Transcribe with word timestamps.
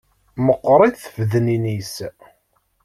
Meqqṛit 0.45 0.95
tfednin-is. 1.03 1.95